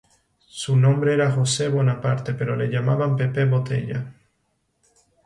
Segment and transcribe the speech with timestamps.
[0.47, 4.03] Su nombre era José Bonaparte, pero le llamaban Pepe Botella.